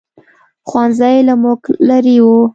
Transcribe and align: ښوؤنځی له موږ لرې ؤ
ښوؤنځی 0.67 1.17
له 1.27 1.33
موږ 1.43 1.61
لرې 1.89 2.17
ؤ 2.31 2.35